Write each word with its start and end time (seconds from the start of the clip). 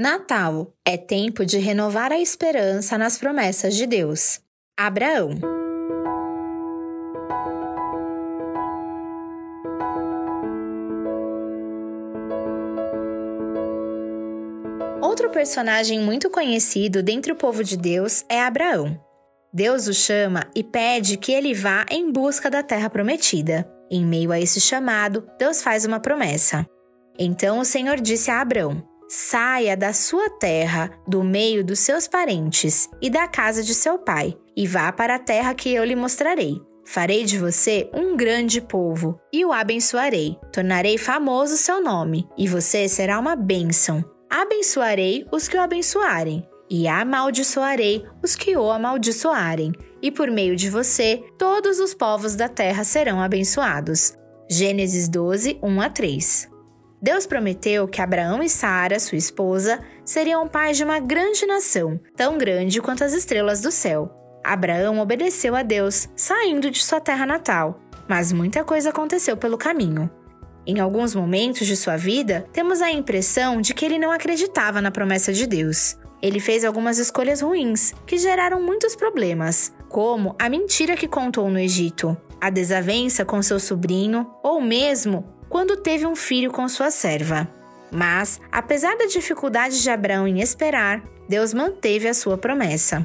Natal 0.00 0.72
é 0.82 0.96
tempo 0.96 1.44
de 1.44 1.58
renovar 1.58 2.10
a 2.10 2.18
esperança 2.18 2.96
nas 2.96 3.18
promessas 3.18 3.76
de 3.76 3.86
Deus. 3.86 4.40
Abraão. 4.74 5.32
Outro 15.02 15.28
personagem 15.28 16.00
muito 16.00 16.30
conhecido 16.30 17.02
dentre 17.02 17.32
o 17.32 17.36
povo 17.36 17.62
de 17.62 17.76
Deus 17.76 18.24
é 18.26 18.40
Abraão. 18.40 18.98
Deus 19.52 19.86
o 19.86 19.92
chama 19.92 20.46
e 20.56 20.64
pede 20.64 21.18
que 21.18 21.30
ele 21.30 21.52
vá 21.52 21.84
em 21.90 22.10
busca 22.10 22.48
da 22.48 22.62
terra 22.62 22.88
prometida. 22.88 23.70
Em 23.90 24.02
meio 24.06 24.32
a 24.32 24.40
esse 24.40 24.62
chamado, 24.62 25.28
Deus 25.38 25.62
faz 25.62 25.84
uma 25.84 26.00
promessa. 26.00 26.66
Então 27.18 27.58
o 27.58 27.66
Senhor 27.66 28.00
disse 28.00 28.30
a 28.30 28.40
Abraão: 28.40 28.88
Saia 29.12 29.76
da 29.76 29.92
sua 29.92 30.30
terra, 30.30 30.88
do 31.04 31.24
meio 31.24 31.64
dos 31.64 31.80
seus 31.80 32.06
parentes 32.06 32.88
e 33.02 33.10
da 33.10 33.26
casa 33.26 33.60
de 33.60 33.74
seu 33.74 33.98
pai, 33.98 34.36
e 34.56 34.68
vá 34.68 34.92
para 34.92 35.16
a 35.16 35.18
terra 35.18 35.52
que 35.52 35.68
eu 35.74 35.82
lhe 35.82 35.96
mostrarei. 35.96 36.62
Farei 36.84 37.24
de 37.24 37.36
você 37.36 37.90
um 37.92 38.16
grande 38.16 38.60
povo 38.60 39.20
e 39.32 39.44
o 39.44 39.52
abençoarei. 39.52 40.38
Tornarei 40.52 40.96
famoso 40.96 41.56
seu 41.56 41.82
nome, 41.82 42.24
e 42.38 42.46
você 42.46 42.88
será 42.88 43.18
uma 43.18 43.34
bênção. 43.34 44.04
Abençoarei 44.30 45.26
os 45.32 45.48
que 45.48 45.56
o 45.56 45.60
abençoarem, 45.60 46.48
e 46.70 46.86
amaldiçoarei 46.86 48.06
os 48.22 48.36
que 48.36 48.56
o 48.56 48.70
amaldiçoarem. 48.70 49.72
E 50.00 50.12
por 50.12 50.30
meio 50.30 50.54
de 50.54 50.70
você, 50.70 51.20
todos 51.36 51.80
os 51.80 51.92
povos 51.92 52.36
da 52.36 52.48
terra 52.48 52.84
serão 52.84 53.20
abençoados. 53.20 54.14
Gênesis 54.48 55.08
12, 55.08 55.58
1 55.60 55.80
a 55.80 55.90
3. 55.90 56.49
Deus 57.02 57.26
prometeu 57.26 57.88
que 57.88 58.02
Abraão 58.02 58.42
e 58.42 58.48
Sara, 58.48 59.00
sua 59.00 59.16
esposa, 59.16 59.80
seriam 60.04 60.46
pais 60.46 60.76
de 60.76 60.84
uma 60.84 61.00
grande 61.00 61.46
nação, 61.46 61.98
tão 62.14 62.36
grande 62.36 62.80
quanto 62.80 63.02
as 63.02 63.14
estrelas 63.14 63.62
do 63.62 63.70
céu. 63.70 64.14
Abraão 64.44 65.00
obedeceu 65.00 65.56
a 65.56 65.62
Deus, 65.62 66.08
saindo 66.14 66.70
de 66.70 66.82
sua 66.82 67.00
terra 67.00 67.24
natal, 67.24 67.80
mas 68.06 68.32
muita 68.32 68.62
coisa 68.64 68.90
aconteceu 68.90 69.34
pelo 69.34 69.56
caminho. 69.56 70.10
Em 70.66 70.78
alguns 70.78 71.14
momentos 71.14 71.66
de 71.66 71.74
sua 71.74 71.96
vida, 71.96 72.44
temos 72.52 72.82
a 72.82 72.90
impressão 72.90 73.62
de 73.62 73.72
que 73.72 73.84
ele 73.84 73.98
não 73.98 74.12
acreditava 74.12 74.82
na 74.82 74.90
promessa 74.90 75.32
de 75.32 75.46
Deus. 75.46 75.96
Ele 76.20 76.38
fez 76.38 76.66
algumas 76.66 76.98
escolhas 76.98 77.40
ruins 77.40 77.94
que 78.06 78.18
geraram 78.18 78.60
muitos 78.60 78.94
problemas, 78.94 79.72
como 79.88 80.36
a 80.38 80.50
mentira 80.50 80.96
que 80.96 81.08
contou 81.08 81.48
no 81.48 81.58
Egito, 81.58 82.14
a 82.38 82.50
desavença 82.50 83.24
com 83.24 83.40
seu 83.42 83.58
sobrinho 83.58 84.30
ou 84.42 84.60
mesmo 84.60 85.39
quando 85.50 85.76
teve 85.76 86.06
um 86.06 86.16
filho 86.16 86.52
com 86.52 86.66
sua 86.68 86.90
serva. 86.90 87.46
Mas, 87.92 88.40
apesar 88.52 88.96
da 88.96 89.06
dificuldade 89.06 89.82
de 89.82 89.90
Abraão 89.90 90.26
em 90.26 90.40
esperar, 90.40 91.02
Deus 91.28 91.52
manteve 91.52 92.08
a 92.08 92.14
sua 92.14 92.38
promessa. 92.38 93.04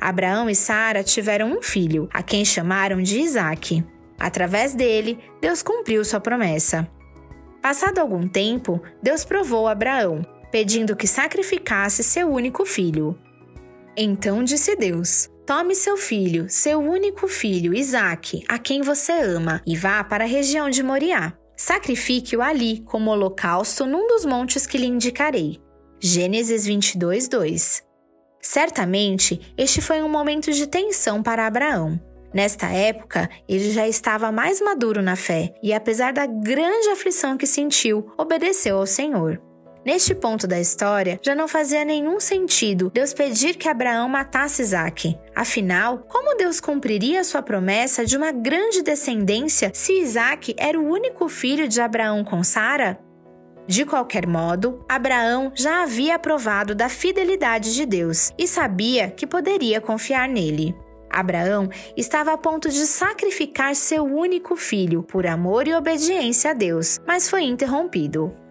Abraão 0.00 0.48
e 0.48 0.54
Sara 0.54 1.04
tiveram 1.04 1.52
um 1.52 1.62
filho, 1.62 2.08
a 2.12 2.22
quem 2.22 2.44
chamaram 2.44 3.02
de 3.02 3.20
Isaque. 3.20 3.84
Através 4.18 4.74
dele, 4.74 5.18
Deus 5.40 5.62
cumpriu 5.62 6.02
sua 6.04 6.18
promessa. 6.18 6.88
Passado 7.60 7.98
algum 7.98 8.26
tempo, 8.26 8.80
Deus 9.02 9.24
provou 9.24 9.68
Abraão, 9.68 10.24
pedindo 10.50 10.96
que 10.96 11.06
sacrificasse 11.06 12.02
seu 12.02 12.28
único 12.28 12.64
filho. 12.64 13.18
Então 13.96 14.42
disse 14.42 14.76
Deus: 14.76 15.28
Tome 15.44 15.74
seu 15.74 15.96
filho, 15.96 16.46
seu 16.48 16.78
único 16.78 17.28
filho, 17.28 17.74
Isaque, 17.74 18.44
a 18.48 18.58
quem 18.58 18.82
você 18.82 19.12
ama, 19.12 19.60
e 19.66 19.76
vá 19.76 20.02
para 20.04 20.24
a 20.24 20.28
região 20.28 20.70
de 20.70 20.82
Moriá. 20.82 21.34
Sacrifique-o 21.56 22.42
ali 22.42 22.80
como 22.80 23.10
holocausto 23.10 23.86
num 23.86 24.06
dos 24.06 24.24
montes 24.24 24.66
que 24.66 24.76
lhe 24.76 24.86
indicarei. 24.86 25.58
Gênesis 25.98 26.66
22, 26.66 27.28
2. 27.28 27.82
Certamente, 28.42 29.40
este 29.56 29.80
foi 29.80 30.02
um 30.02 30.08
momento 30.08 30.52
de 30.52 30.66
tensão 30.66 31.22
para 31.22 31.46
Abraão. 31.46 31.98
Nesta 32.34 32.66
época, 32.66 33.30
ele 33.48 33.70
já 33.70 33.88
estava 33.88 34.30
mais 34.30 34.60
maduro 34.60 35.00
na 35.00 35.16
fé 35.16 35.54
e, 35.62 35.72
apesar 35.72 36.12
da 36.12 36.26
grande 36.26 36.90
aflição 36.90 37.38
que 37.38 37.46
sentiu, 37.46 38.12
obedeceu 38.18 38.76
ao 38.76 38.86
Senhor. 38.86 39.40
Neste 39.86 40.16
ponto 40.16 40.48
da 40.48 40.58
história, 40.58 41.20
já 41.22 41.32
não 41.32 41.46
fazia 41.46 41.84
nenhum 41.84 42.18
sentido 42.18 42.90
Deus 42.92 43.14
pedir 43.14 43.54
que 43.54 43.68
Abraão 43.68 44.08
matasse 44.08 44.60
Isaac. 44.60 45.16
Afinal, 45.32 45.98
como 46.08 46.36
Deus 46.36 46.58
cumpriria 46.58 47.22
sua 47.22 47.40
promessa 47.40 48.04
de 48.04 48.16
uma 48.16 48.32
grande 48.32 48.82
descendência 48.82 49.70
se 49.72 49.92
Isaac 50.00 50.56
era 50.58 50.76
o 50.76 50.90
único 50.90 51.28
filho 51.28 51.68
de 51.68 51.80
Abraão 51.80 52.24
com 52.24 52.42
Sara? 52.42 52.98
De 53.68 53.84
qualquer 53.84 54.26
modo, 54.26 54.84
Abraão 54.88 55.52
já 55.54 55.84
havia 55.84 56.18
provado 56.18 56.74
da 56.74 56.88
fidelidade 56.88 57.72
de 57.72 57.86
Deus 57.86 58.32
e 58.36 58.48
sabia 58.48 59.08
que 59.08 59.24
poderia 59.24 59.80
confiar 59.80 60.28
nele. 60.28 60.74
Abraão 61.08 61.68
estava 61.96 62.32
a 62.32 62.36
ponto 62.36 62.68
de 62.68 62.86
sacrificar 62.86 63.76
seu 63.76 64.02
único 64.02 64.56
filho 64.56 65.04
por 65.04 65.28
amor 65.28 65.68
e 65.68 65.74
obediência 65.74 66.50
a 66.50 66.54
Deus, 66.54 66.98
mas 67.06 67.30
foi 67.30 67.44
interrompido. 67.44 68.45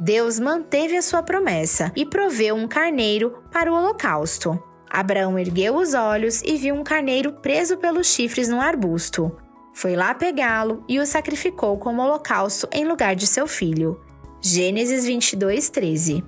Deus 0.00 0.40
manteve 0.40 0.96
a 0.96 1.02
sua 1.02 1.22
promessa 1.22 1.92
e 1.94 2.06
proveu 2.06 2.54
um 2.54 2.66
carneiro 2.66 3.42
para 3.52 3.70
o 3.70 3.76
holocausto. 3.76 4.58
Abraão 4.88 5.38
ergueu 5.38 5.76
os 5.76 5.92
olhos 5.92 6.42
e 6.42 6.56
viu 6.56 6.74
um 6.74 6.82
carneiro 6.82 7.34
preso 7.34 7.76
pelos 7.76 8.06
chifres 8.06 8.48
num 8.48 8.62
arbusto. 8.62 9.30
Foi 9.74 9.94
lá 9.94 10.14
pegá-lo 10.14 10.82
e 10.88 10.98
o 10.98 11.06
sacrificou 11.06 11.76
como 11.76 12.02
holocausto 12.02 12.66
em 12.72 12.86
lugar 12.86 13.14
de 13.14 13.26
seu 13.26 13.46
filho. 13.46 14.00
Gênesis 14.40 15.04
22, 15.04 15.68
13. 15.68 16.24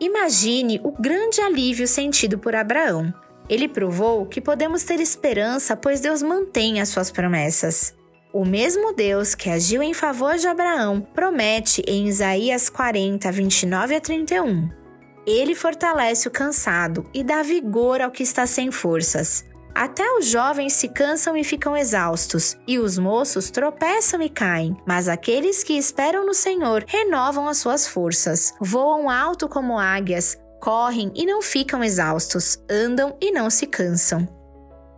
Imagine 0.00 0.80
o 0.82 0.90
grande 0.90 1.40
alívio 1.42 1.86
sentido 1.86 2.38
por 2.38 2.56
Abraão. 2.56 3.12
Ele 3.48 3.68
provou 3.68 4.24
que 4.24 4.40
podemos 4.40 4.82
ter 4.82 5.00
esperança, 5.00 5.76
pois 5.76 6.00
Deus 6.00 6.22
mantém 6.22 6.80
as 6.80 6.88
suas 6.88 7.10
promessas. 7.10 7.94
O 8.36 8.44
mesmo 8.44 8.92
Deus 8.92 9.34
que 9.34 9.48
agiu 9.48 9.82
em 9.82 9.94
favor 9.94 10.36
de 10.36 10.46
Abraão 10.46 11.00
promete 11.00 11.82
em 11.88 12.06
Isaías 12.06 12.68
40, 12.68 13.32
29 13.32 13.94
a 13.94 13.98
31. 13.98 14.68
Ele 15.26 15.54
fortalece 15.54 16.28
o 16.28 16.30
cansado 16.30 17.08
e 17.14 17.24
dá 17.24 17.42
vigor 17.42 18.02
ao 18.02 18.10
que 18.10 18.22
está 18.22 18.46
sem 18.46 18.70
forças. 18.70 19.42
Até 19.74 20.04
os 20.18 20.26
jovens 20.26 20.74
se 20.74 20.86
cansam 20.86 21.34
e 21.34 21.42
ficam 21.42 21.74
exaustos, 21.74 22.58
e 22.68 22.78
os 22.78 22.98
moços 22.98 23.48
tropeçam 23.50 24.20
e 24.20 24.28
caem, 24.28 24.76
mas 24.86 25.08
aqueles 25.08 25.64
que 25.64 25.72
esperam 25.72 26.26
no 26.26 26.34
Senhor 26.34 26.84
renovam 26.86 27.48
as 27.48 27.56
suas 27.56 27.88
forças, 27.88 28.52
voam 28.60 29.08
alto 29.08 29.48
como 29.48 29.78
águias, 29.78 30.36
correm 30.60 31.10
e 31.14 31.24
não 31.24 31.40
ficam 31.40 31.82
exaustos, 31.82 32.58
andam 32.70 33.16
e 33.18 33.32
não 33.32 33.48
se 33.48 33.66
cansam. 33.66 34.35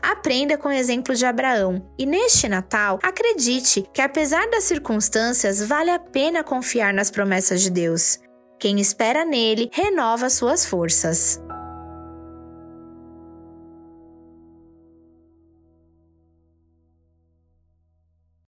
Aprenda 0.03 0.57
com 0.57 0.69
o 0.69 0.73
exemplo 0.73 1.15
de 1.15 1.27
Abraão 1.27 1.85
e 1.99 2.07
neste 2.07 2.49
Natal, 2.49 2.99
acredite 3.03 3.85
que, 3.93 4.01
apesar 4.01 4.49
das 4.49 4.65
circunstâncias, 4.65 5.63
vale 5.63 5.91
a 5.91 5.99
pena 5.99 6.45
confiar 6.45 6.95
nas 6.95 7.11
promessas 7.11 7.61
de 7.61 7.71
Deus. 7.71 8.19
Quem 8.59 8.81
espera 8.81 9.25
nele 9.25 9.71
renova 9.73 10.29
suas 10.31 10.67
forças. 10.67 11.41